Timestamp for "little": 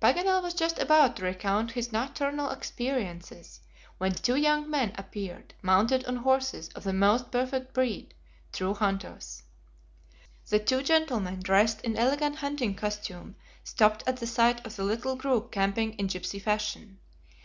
14.84-15.16